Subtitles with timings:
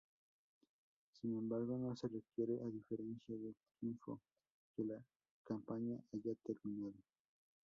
[1.13, 4.19] Sin embargo, no se requiere, a diferencia del triunfo,
[4.75, 4.99] que la
[5.43, 6.95] campaña haya terminado.